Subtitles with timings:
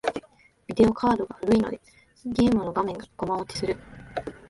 [0.65, 1.79] ビデオカードが古いので、
[2.25, 3.77] ゲームの画面がコマ落ちする。